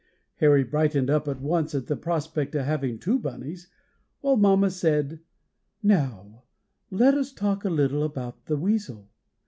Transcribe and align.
]Harry 0.39 0.63
brightened 0.63 1.11
up 1.11 1.27
at 1.27 1.39
once 1.41 1.75
at 1.75 1.85
the 1.85 1.95
prospect 1.95 2.55
of 2.55 2.65
having 2.65 2.97
two 2.97 3.19
Bunnies, 3.19 3.67
while 4.21 4.35
mamma 4.35 4.71
said: 4.71 5.19
"Now 5.83 6.41
let 6.89 7.13
us 7.13 7.31
talk 7.31 7.63
a 7.65 7.69
little 7.69 8.01
about 8.03 8.47
the 8.47 8.57
weasel. 8.57 9.11